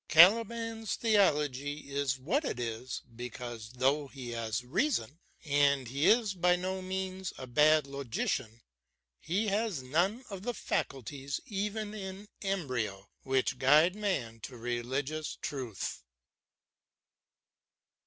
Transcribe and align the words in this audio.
Caliban's 0.07 0.95
theology 0.95 1.91
is 1.93 2.17
what 2.17 2.43
it 2.43 2.59
is 2.59 3.03
because, 3.15 3.69
though 3.73 4.07
he 4.07 4.31
has 4.31 4.65
reason— 4.65 5.19
^and 5.45 5.77
indeed 5.81 5.87
he 5.91 6.07
is 6.09 6.33
by 6.33 6.55
no 6.55 6.81
means 6.81 7.33
a 7.37 7.45
bad 7.45 7.85
logician— 7.85 8.61
^he 9.29 9.49
has 9.49 9.83
none 9.83 10.25
of 10.31 10.41
the 10.41 10.55
faculties, 10.55 11.39
even 11.45 11.93
in 11.93 12.27
embryo, 12.41 13.11
which 13.21 13.59
guide 13.59 13.95
man 13.95 14.39
to 14.39 14.57
religious 14.57 15.37
truth. 15.39 16.01